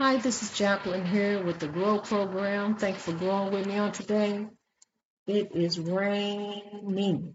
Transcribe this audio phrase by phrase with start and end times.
[0.00, 2.74] Hi, this is Jacqueline here with the Grow Program.
[2.74, 4.44] Thanks for growing with me on today.
[5.28, 7.34] It is raining,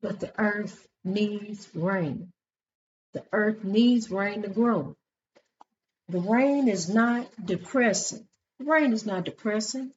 [0.00, 2.32] but the earth needs rain.
[3.12, 4.96] The earth needs rain to grow.
[6.08, 8.26] The rain is not depressing.
[8.60, 9.92] The rain is not depressing.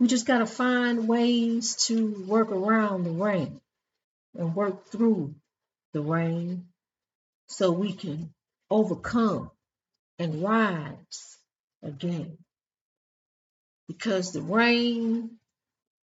[0.00, 3.60] We just got to find ways to work around the rain
[4.34, 5.34] and work through
[5.92, 6.68] the rain
[7.48, 8.32] so we can
[8.70, 9.50] overcome
[10.18, 11.36] and rise
[11.82, 12.38] again.
[13.88, 15.32] Because the rain,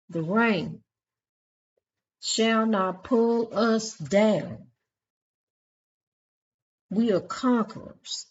[0.10, 0.82] the rain
[2.22, 4.58] shall not pull us down.
[6.90, 8.26] We are conquerors,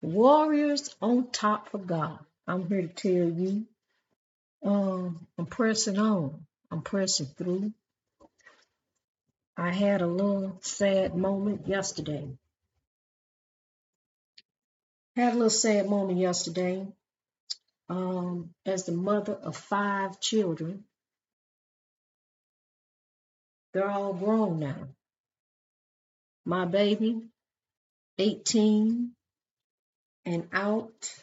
[0.00, 2.20] warriors on top of God.
[2.46, 3.66] I'm here to tell you,
[4.62, 6.46] um, I'm pressing on.
[6.70, 7.72] I'm pressing through.
[9.56, 12.28] I had a little sad moment yesterday.
[15.16, 16.86] Had a little sad moment yesterday.
[17.88, 20.84] Um, as the mother of five children,
[23.74, 24.88] they're all grown now.
[26.46, 27.20] My baby,
[28.18, 29.12] 18
[30.24, 31.14] and out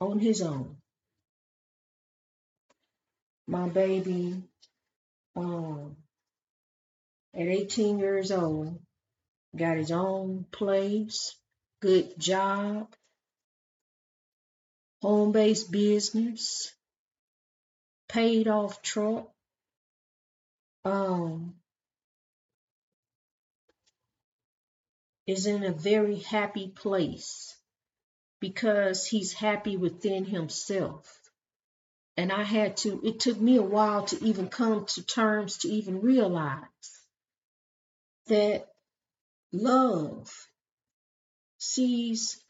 [0.00, 0.76] on his own.
[3.46, 4.42] My baby,
[5.36, 5.96] um,
[7.34, 8.78] at 18 years old,
[9.56, 11.34] got his own place,
[11.80, 12.94] good job,
[15.02, 16.72] home based business,
[18.08, 19.30] paid off truck,
[20.84, 21.54] um,
[25.26, 27.56] is in a very happy place
[28.40, 31.21] because he's happy within himself.
[32.16, 35.68] And I had to, it took me a while to even come to terms to
[35.68, 36.66] even realize
[38.26, 38.68] that
[39.52, 40.30] love
[41.58, 42.42] sees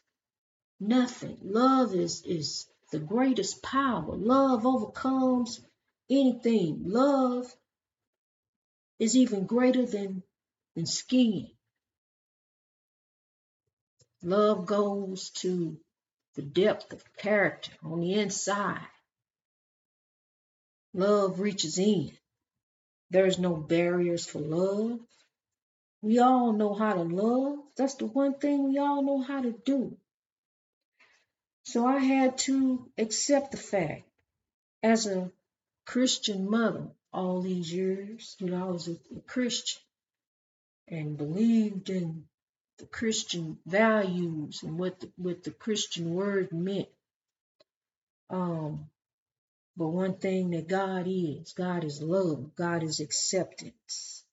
[0.79, 1.37] nothing.
[1.43, 4.15] Love is is the greatest power.
[4.15, 5.61] Love overcomes
[6.09, 6.83] anything.
[6.85, 7.45] Love
[8.99, 10.23] is even greater than
[10.75, 11.51] than skiing.
[14.21, 15.77] Love goes to
[16.35, 18.87] the depth of character on the inside.
[20.93, 22.11] Love reaches in.
[23.09, 24.99] There's no barriers for love.
[26.01, 27.59] We all know how to love.
[27.77, 29.97] That's the one thing we all know how to do.
[31.63, 34.03] So I had to accept the fact
[34.81, 35.31] as a
[35.85, 38.35] Christian mother all these years.
[38.39, 39.81] You know, I was a, a Christian
[40.87, 42.25] and believed in
[42.79, 46.89] the Christian values and what the, what the Christian word meant.
[48.29, 48.89] Um,
[49.77, 52.55] but one thing that God is, God is love.
[52.55, 54.25] God is acceptance.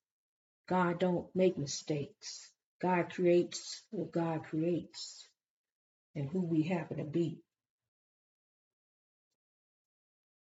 [0.69, 2.51] God don't make mistakes.
[2.83, 5.28] God creates what God creates
[6.17, 7.41] and who we happen to be.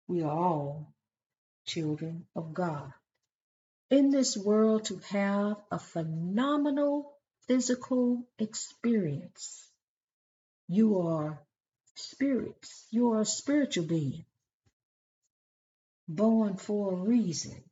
[0.09, 0.95] We are all
[1.67, 2.93] children of God.
[3.91, 7.13] in this world to have a phenomenal
[7.47, 9.69] physical experience.
[10.69, 11.41] You are
[11.97, 12.87] spirits.
[12.91, 14.25] You are a spiritual being,
[16.09, 17.63] born for a reason,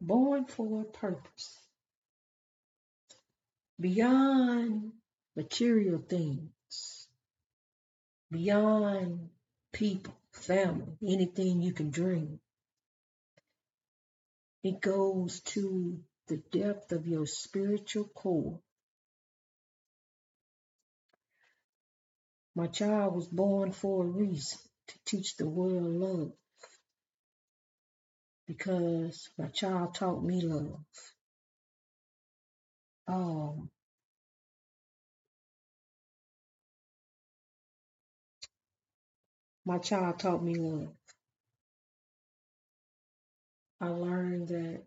[0.00, 1.58] born for a purpose.
[3.80, 4.92] Beyond
[5.36, 7.08] material things,
[8.30, 9.30] beyond
[9.72, 12.40] people, family, anything you can dream.
[14.62, 18.60] It goes to the depth of your spiritual core
[22.54, 24.58] My child was born for a reason
[24.88, 26.32] to teach the world love
[28.46, 30.84] because my child taught me love.
[33.06, 33.70] Um,
[39.64, 40.94] my child taught me love.
[43.80, 44.82] I learned that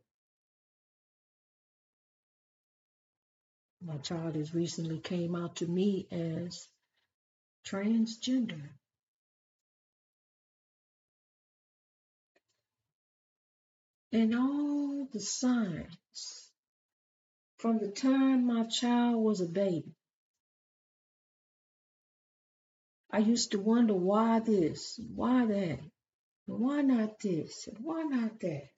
[3.85, 6.67] my child has recently came out to me as
[7.67, 8.69] transgender.
[14.11, 16.51] And all the signs
[17.57, 19.95] from the time my child was a baby,
[23.11, 25.79] I used to wonder why this, why that,
[26.45, 28.69] why not this, why not that.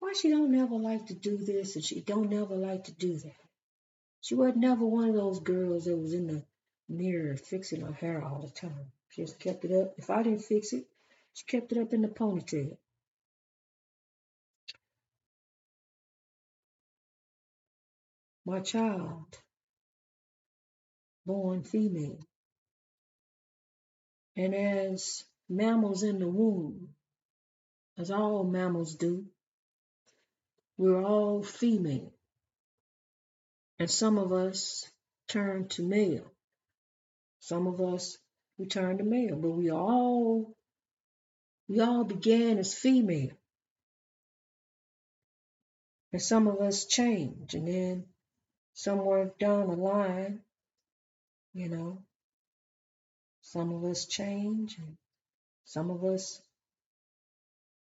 [0.00, 3.16] Why she don't never like to do this and she don't never like to do
[3.18, 3.36] that.
[4.20, 6.44] She was never one of those girls that was in the
[6.88, 8.92] mirror fixing her hair all the time.
[9.10, 9.94] She just kept it up.
[9.98, 10.86] If I didn't fix it,
[11.34, 12.76] she kept it up in the ponytail.
[18.46, 19.26] My child,
[21.26, 22.20] born female.
[24.36, 26.90] And as mammals in the womb,
[27.98, 29.24] as all mammals do,
[30.78, 32.12] we're all female.
[33.80, 34.88] And some of us
[35.28, 36.30] turn to male.
[37.40, 38.16] Some of us
[38.58, 40.54] we turn to male, but we all
[41.68, 43.36] we all began as female.
[46.12, 48.04] And some of us change and then
[48.76, 50.38] somewhere down the line,
[51.54, 51.98] you know,
[53.40, 54.98] some of us change and
[55.64, 56.42] some of us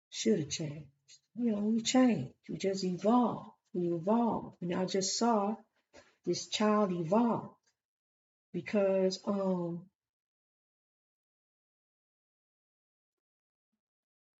[0.09, 0.87] should have changed.
[1.35, 2.31] You know, we change.
[2.47, 3.51] We just evolve.
[3.73, 4.53] We evolve.
[4.61, 5.57] And I just saw
[6.25, 7.53] this child evolve
[8.53, 9.81] because um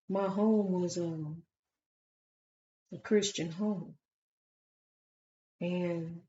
[0.08, 1.42] my home was um
[2.94, 3.94] a Christian home.
[5.60, 6.22] And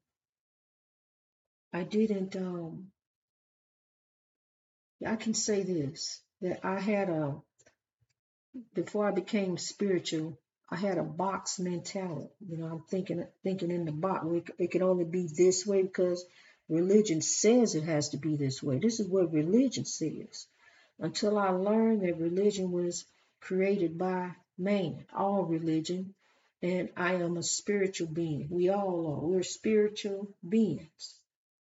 [1.72, 2.92] I didn't um
[5.06, 7.42] I can say this that I had a
[8.74, 10.38] before I became spiritual,
[10.70, 12.30] I had a box mentality.
[12.48, 14.26] You know, I'm thinking thinking in the box.
[14.58, 16.26] It, can only be this way because
[16.68, 18.80] religion says it has to be this way.
[18.80, 20.48] This is what religion says.
[21.00, 23.06] Until I learned that religion was
[23.40, 26.14] created by man, all religion,
[26.62, 28.48] and I am a spiritual being.
[28.50, 29.28] We all are.
[29.28, 31.20] We're spiritual beings.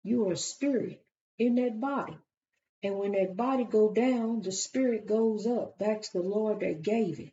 [0.03, 1.03] You are a spirit
[1.39, 2.17] in that body.
[2.83, 6.83] And when that body go down, the spirit goes up back to the Lord that
[6.83, 7.33] gave it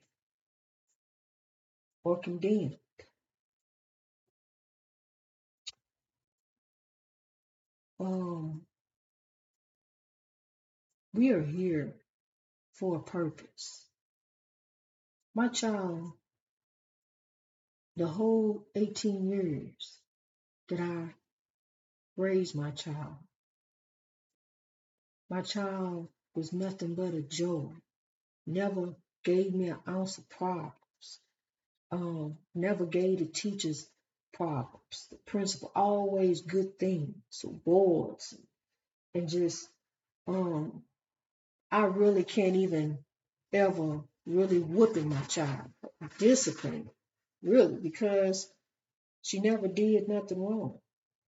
[2.03, 2.77] or condemned.
[7.99, 8.61] Um,
[11.13, 11.93] we are here
[12.73, 13.85] for a purpose.
[15.33, 16.11] My child,
[17.95, 19.97] the whole 18 years
[20.69, 21.13] that I
[22.17, 23.15] raised my child,
[25.29, 27.69] my child was nothing but a joy.
[28.45, 30.73] Never gave me an ounce of problems.
[31.91, 33.87] Um, never gave the teachers
[34.33, 35.07] problems.
[35.09, 38.33] The principal always good things, awards,
[39.13, 39.67] and just
[40.27, 40.83] um,
[41.71, 42.99] I really can't even
[43.53, 45.69] ever really whooping my child,
[46.19, 46.89] discipline,
[47.41, 48.49] really, because
[49.21, 50.79] she never did nothing wrong,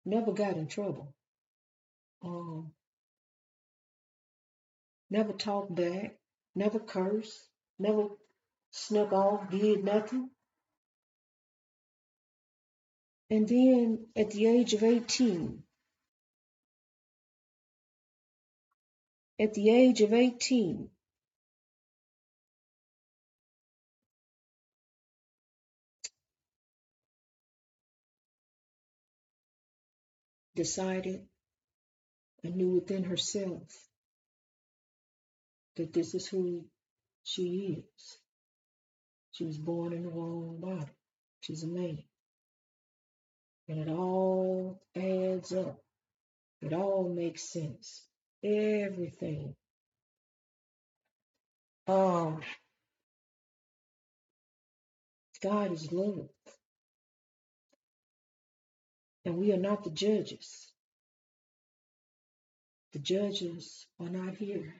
[0.04, 1.14] never got in trouble,
[2.22, 2.72] um,
[5.10, 6.16] never talked back,
[6.54, 7.38] never cursed,
[7.78, 8.08] never
[8.70, 10.30] snuck off, did nothing.
[13.30, 15.62] And then at the age of 18,
[19.40, 20.90] at the age of 18,
[30.56, 31.22] decided
[32.42, 33.62] and knew within herself
[35.76, 36.64] that this is who
[37.24, 38.18] she is.
[39.32, 40.92] She was born in the wrong body.
[41.40, 41.98] She's a man.
[43.68, 45.80] And it all adds up.
[46.62, 48.06] It all makes sense.
[48.42, 49.54] Everything.
[51.86, 52.40] Um,
[55.42, 56.28] God is love.
[59.24, 60.70] And we are not the judges.
[62.92, 64.74] The judges are not here.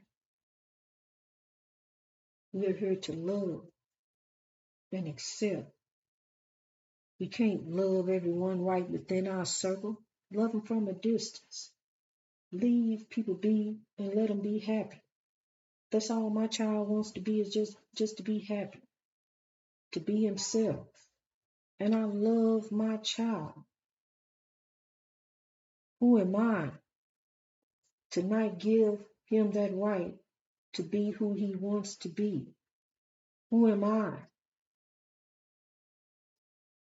[2.52, 3.66] We are here to love
[4.92, 5.72] and accept.
[7.18, 10.00] We can't love everyone right within our circle.
[10.32, 11.70] Love them from a distance.
[12.52, 15.02] Leave people be and let them be happy.
[15.90, 18.82] That's all my child wants to be is just just to be happy,
[19.92, 20.86] to be himself.
[21.80, 23.54] And I love my child.
[26.04, 26.70] Who am I
[28.10, 30.14] to not give him that right
[30.74, 32.54] to be who he wants to be?
[33.48, 34.18] Who am I?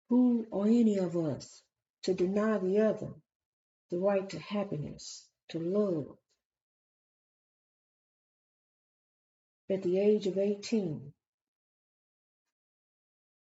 [0.08, 1.62] Who or any of us
[2.04, 3.12] to deny the other
[3.90, 6.16] the right to happiness, to love?
[9.68, 11.12] At the age of 18,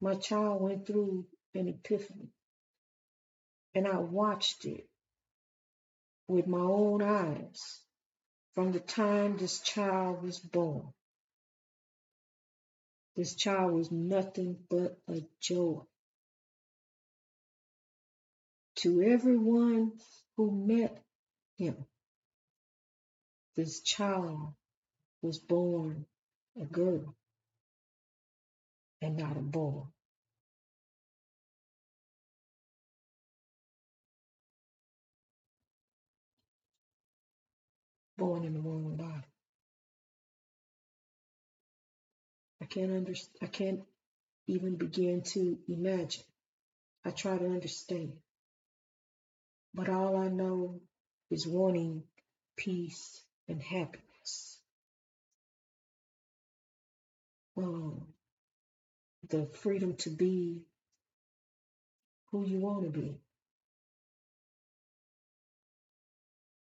[0.02, 2.28] my child went through an epiphany,
[3.74, 4.86] and I watched it
[6.28, 7.80] with my own eyes
[8.54, 10.92] from the time this child was born.
[13.16, 15.80] This child was nothing but a joy.
[18.76, 19.92] To everyone
[20.36, 21.02] who met
[21.58, 21.76] him,
[23.56, 24.54] this child
[25.22, 26.06] was born
[26.60, 27.14] a girl
[29.00, 29.82] and not a boy.
[38.16, 39.26] Born in the wrong body.
[42.62, 43.38] I can't understand.
[43.42, 43.80] I can't
[44.46, 46.22] even begin to imagine.
[47.04, 48.12] I try to understand.
[49.74, 50.80] But all I know
[51.30, 52.04] is wanting
[52.56, 54.58] peace and happiness.
[57.56, 58.06] Um,
[59.28, 60.62] the freedom to be
[62.30, 63.20] who you want to be.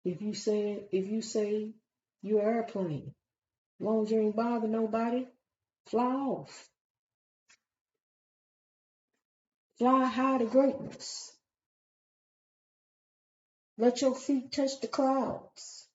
[0.03, 1.73] If you say if you say
[2.21, 3.13] you're an airplane,
[3.79, 5.27] long as you ain't bother nobody,
[5.87, 6.69] fly off.
[9.77, 11.31] Fly high to greatness.
[13.77, 15.87] Let your feet touch the clouds.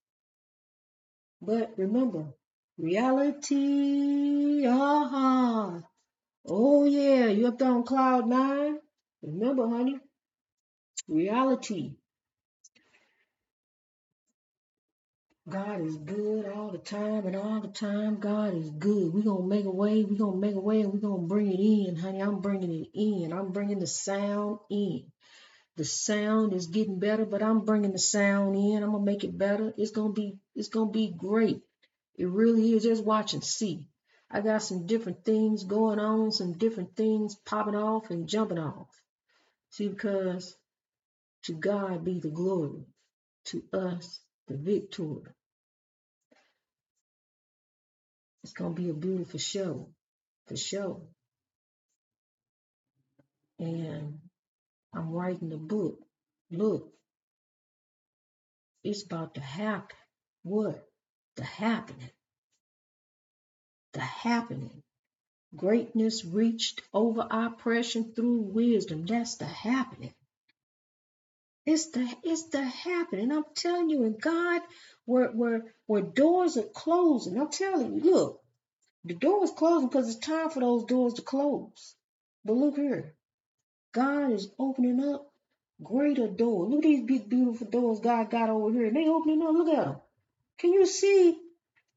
[1.40, 2.34] But remember,
[2.78, 5.80] reality, uh-huh.
[6.48, 8.78] Oh yeah, you up there on cloud nine?
[9.22, 9.98] Remember, honey,
[11.08, 11.94] reality.
[15.48, 19.14] God is good all the time, and all the time God is good.
[19.14, 21.22] We're going to make a way, we're going to make a way, and we're going
[21.22, 22.20] to bring it in, honey.
[22.20, 23.32] I'm bringing it in.
[23.32, 25.04] I'm bringing the sound in.
[25.76, 28.82] The sound is getting better, but I'm bringing the sound in.
[28.82, 29.72] I'm going to make it better.
[29.76, 31.62] It's going to be, it's going to be great.
[32.16, 32.82] It really is.
[32.82, 33.86] Just watch and see.
[34.28, 38.88] I got some different things going on, some different things popping off and jumping off.
[39.70, 40.56] See, because
[41.44, 42.84] to God be the glory,
[43.46, 45.22] to us the victory.
[48.44, 49.90] It's gonna be a beautiful show,
[50.46, 51.02] for sure.
[53.58, 54.20] And
[54.94, 55.98] I'm writing the book.
[56.50, 56.92] Look,
[58.84, 59.96] it's about to happen.
[60.42, 60.88] What?
[61.36, 62.10] The happening.
[63.94, 64.82] The happening.
[65.56, 69.06] Greatness reached over oppression through wisdom.
[69.06, 70.14] That's the happening.
[71.66, 73.32] It's the it's the happening.
[73.32, 74.62] I'm telling you, and God,
[75.04, 77.38] where where where doors are closing.
[77.38, 78.40] I'm telling you, look,
[79.04, 81.96] the door is closing because it's time for those doors to close.
[82.44, 83.16] But look here,
[83.92, 85.26] God is opening up
[85.82, 86.70] greater doors.
[86.70, 88.86] Look at these big, beautiful doors God got over here.
[88.86, 89.52] And they opening up.
[89.54, 89.96] Look at them.
[90.58, 91.38] Can you see?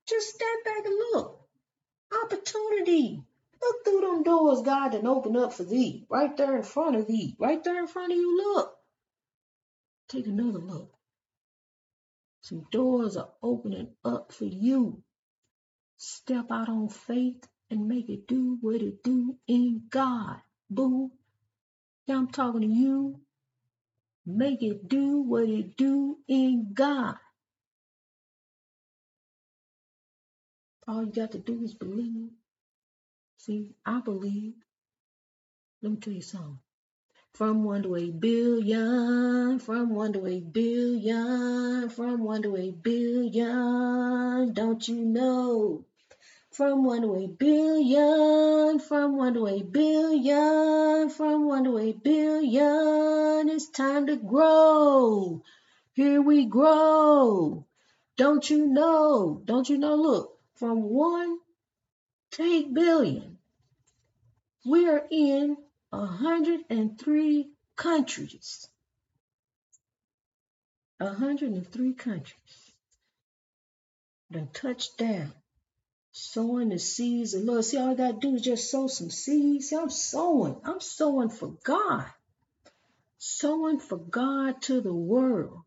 [0.08, 1.40] Just step back and look.
[2.24, 3.24] Opportunity.
[3.62, 6.06] Look through them doors God done opened up for thee.
[6.10, 7.36] Right there in front of thee.
[7.40, 8.38] Right there in front of you.
[8.38, 8.79] Look.
[10.10, 10.94] Take another look.
[12.42, 15.04] Some doors are opening up for you.
[15.98, 20.38] Step out on faith and make it do what it do in God.
[20.70, 21.12] Boo.
[22.08, 23.22] Yeah, I'm talking to you.
[24.26, 27.16] Make it do what it do in God.
[30.88, 32.32] All you got to do is believe.
[33.38, 34.54] See, I believe.
[35.82, 36.60] Let me tell you something.
[37.40, 44.52] From one to a billion, from one to a billion, from one to a billion,
[44.52, 45.86] don't you know?
[46.52, 53.48] From one to a billion, from one to a billion, from one to a billion,
[53.48, 55.42] it's time to grow.
[55.94, 57.66] Here we grow.
[58.18, 59.42] Don't you know?
[59.46, 59.96] Don't you know?
[59.96, 61.40] Look, from one
[62.32, 63.38] to eight billion,
[64.66, 65.56] we are in
[65.92, 68.68] 103 countries.
[71.00, 72.74] 103 countries.
[74.32, 75.34] Done touched down.
[76.12, 77.66] Sowing the seeds of love.
[77.66, 79.70] See, all I gotta do is just sow some seeds.
[79.70, 80.60] See, I'm sowing.
[80.64, 82.06] I'm sowing for God.
[83.18, 85.62] Sowing for God to the world.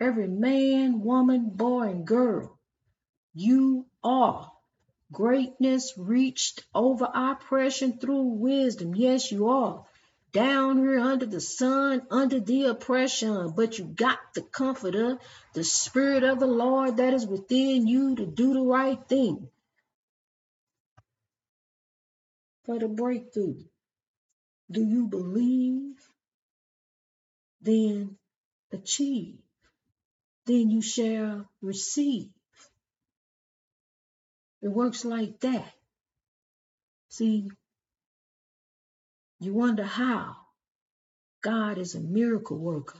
[0.00, 2.58] Every man, woman, boy, and girl.
[3.34, 4.52] You are.
[5.12, 8.94] Greatness reached over oppression through wisdom.
[8.94, 9.84] Yes, you are.
[10.32, 15.18] Down here under the sun, under the oppression, but you got the comforter,
[15.54, 19.48] the spirit of the Lord that is within you to do the right thing
[22.64, 23.62] for the breakthrough.
[24.70, 25.94] Do you believe?
[27.62, 28.18] Then
[28.72, 29.38] achieve.
[30.46, 32.30] Then you shall receive.
[34.66, 35.72] It works like that.
[37.08, 37.48] See,
[39.38, 40.38] you wonder how.
[41.40, 42.98] God is a miracle worker.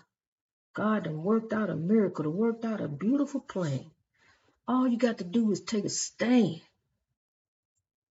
[0.75, 3.85] God done worked out a miracle, done worked out a beautiful plan.
[4.69, 6.61] All you got to do is take a stand.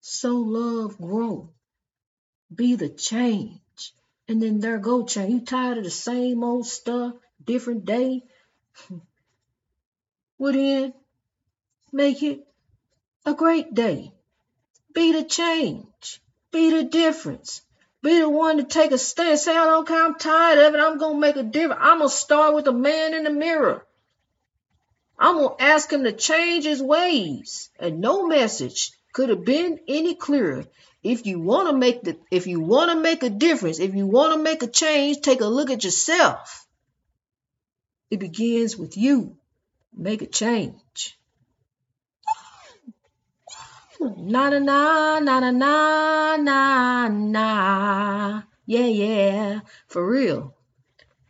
[0.01, 1.51] Sow love, grow.
[2.55, 3.93] Be the change.
[4.27, 5.31] And then there go change.
[5.31, 7.13] You tired of the same old stuff,
[7.45, 8.23] different day?
[10.39, 10.95] well then,
[11.91, 12.47] make it
[13.25, 14.13] a great day.
[14.93, 16.21] Be the change.
[16.51, 17.61] Be the difference.
[18.01, 19.39] Be the one to take a stand.
[19.39, 20.79] Say, I don't care, I'm tired of it.
[20.79, 21.81] I'm going to make a difference.
[21.81, 23.85] I'm going to start with the man in the mirror.
[25.17, 27.69] I'm gonna ask him to change his ways.
[27.79, 30.65] And no message could have been any clearer.
[31.01, 34.07] If you want to make the if you want to make a difference, if you
[34.07, 36.65] want to make a change, take a look at yourself.
[38.09, 39.37] It begins with you.
[39.95, 41.17] Make a change.
[44.03, 48.43] Na na na na na na na.
[48.65, 49.59] Yeah, yeah.
[49.87, 50.53] For real.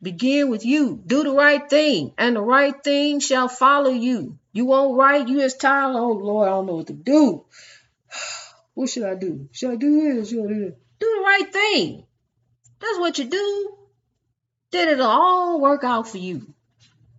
[0.01, 1.01] Begin with you.
[1.06, 4.38] Do the right thing, and the right thing shall follow you.
[4.51, 5.96] You won't right, you as tired.
[5.96, 7.46] Oh Lord, I don't know what to do.
[8.75, 9.50] What should I do?
[9.51, 10.30] Should I do this?
[10.30, 10.74] Should I do this?
[11.00, 12.06] Do the right thing.
[12.80, 13.77] That's what you do.
[14.72, 16.53] Then it'll all work out for you.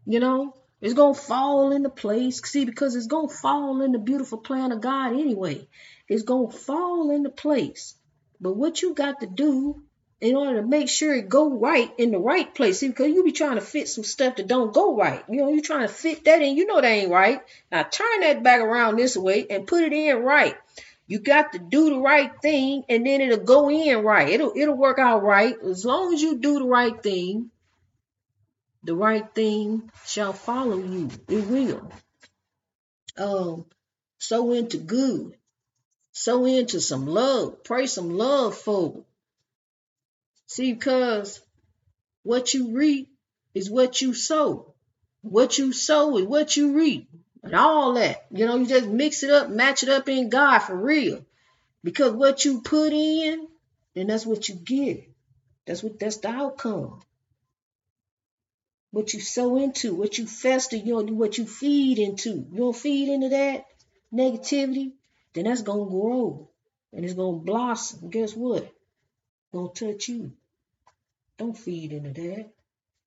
[0.04, 2.43] You know, it's gonna fall into place.
[2.45, 5.67] See, because it's gonna fall in the beautiful plan of God anyway.
[6.11, 7.95] It's gonna fall into place.
[8.38, 9.83] But what you got to do
[10.21, 12.81] in order to make sure it go right in the right place.
[12.81, 15.25] See, because you be trying to fit some stuff that don't go right.
[15.26, 16.55] You know, you're trying to fit that in.
[16.55, 17.41] You know that ain't right.
[17.73, 20.55] Now turn that back around this way and put it in right.
[21.07, 24.29] You got to do the right thing and then it'll go in right.
[24.29, 25.57] It'll it'll work out right.
[25.62, 27.50] As long as you do the right thing,
[28.85, 31.11] the right thing shall follow you.
[31.29, 31.91] It will.
[33.17, 33.64] Um,
[34.19, 35.37] sow into good.
[36.12, 37.64] Sow into some love.
[37.64, 39.05] Pray some love for.
[40.47, 41.41] See, because
[42.23, 43.09] what you reap
[43.55, 44.75] is what you sow.
[45.23, 47.09] What you sow is what you reap
[47.43, 48.26] and all that.
[48.31, 51.25] You know, you just mix it up, match it up in God for real.
[51.83, 53.49] Because what you put in,
[53.95, 55.09] then that's what you get.
[55.67, 57.00] That's what that's the outcome.
[58.94, 62.30] What you sow into, what you fester, you know, what you feed into.
[62.30, 63.66] You don't feed into that
[64.12, 64.92] negativity,
[65.32, 66.48] then that's gonna grow
[66.92, 68.08] and it's gonna blossom.
[68.08, 68.62] Guess what?
[68.62, 68.72] It's
[69.52, 70.32] gonna touch you.
[71.38, 72.50] Don't feed into that.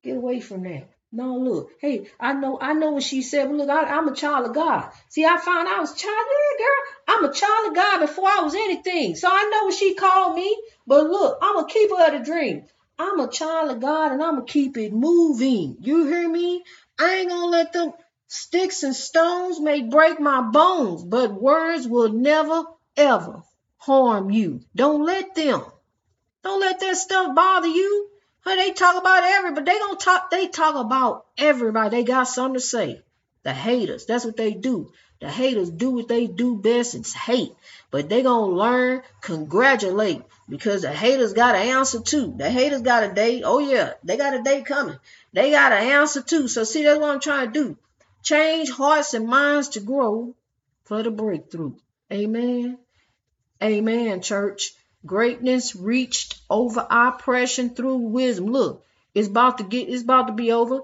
[0.03, 0.89] Get away from that.
[1.09, 4.13] No, look, hey, I know, I know what she said, but look, I, am a
[4.13, 4.91] child of God.
[5.07, 6.27] See, I found I was child,
[6.59, 7.15] girl.
[7.15, 9.15] I'm a child of God before I was anything.
[9.15, 10.61] So I know what she called me.
[10.85, 12.65] But look, I'm a keeper of the dream.
[12.99, 15.77] I'm a child of God and I'm gonna keep it moving.
[15.81, 16.63] You hear me?
[16.99, 17.93] I ain't gonna let them
[18.27, 22.63] sticks and stones may break my bones, but words will never
[22.95, 23.43] ever
[23.77, 24.61] harm you.
[24.75, 25.63] Don't let them.
[26.43, 28.09] Don't let that stuff bother you.
[28.45, 29.65] They talk about everybody.
[29.65, 30.31] They don't talk.
[30.31, 31.97] They talk about everybody.
[31.97, 33.01] They got something to say.
[33.43, 34.05] The haters.
[34.05, 34.91] That's what they do.
[35.19, 36.93] The haters do what they do best.
[36.93, 37.53] It's hate.
[37.89, 42.33] But they gonna learn, congratulate, because the haters got an answer too.
[42.37, 43.41] The haters got a day.
[43.43, 44.99] Oh yeah, they got a day coming.
[45.33, 46.47] They got an answer too.
[46.47, 47.77] So see, that's what I'm trying to do.
[48.21, 50.35] Change hearts and minds to grow
[50.83, 51.73] for the breakthrough.
[52.11, 52.77] Amen.
[53.61, 54.73] Amen, church.
[55.05, 58.47] Greatness reached over oppression through wisdom.
[58.47, 60.81] Look, it's about to get it's about to be over.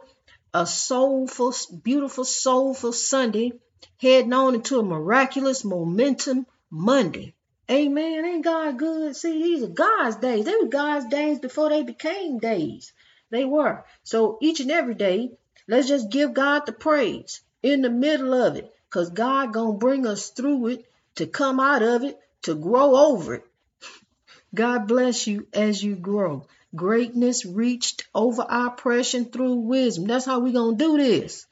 [0.55, 3.53] A soulful, beautiful, soulful Sunday,
[3.97, 7.33] heading on into a miraculous momentum Monday.
[7.71, 8.25] Amen.
[8.25, 9.15] Ain't God good?
[9.15, 10.45] See, these are God's days.
[10.45, 12.91] They were God's days before they became days.
[13.29, 13.85] They were.
[14.03, 15.31] So each and every day,
[15.67, 18.73] let's just give God the praise in the middle of it.
[18.89, 23.35] Because God gonna bring us through it to come out of it, to grow over
[23.35, 23.45] it.
[24.53, 26.45] God bless you as you grow.
[26.75, 30.07] Greatness reached over oppression through wisdom.
[30.07, 31.45] That's how we to do this.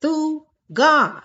[0.00, 1.22] Through God.